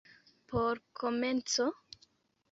Por 0.51 0.81
komenco? 0.99 1.67